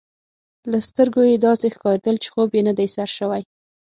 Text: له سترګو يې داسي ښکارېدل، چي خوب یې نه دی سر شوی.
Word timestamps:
له 0.71 0.77
سترګو 0.87 1.21
يې 1.29 1.35
داسي 1.45 1.69
ښکارېدل، 1.75 2.15
چي 2.23 2.29
خوب 2.33 2.49
یې 2.57 2.61
نه 2.67 2.73
دی 2.79 2.87
سر 2.95 3.09
شوی. 3.17 3.41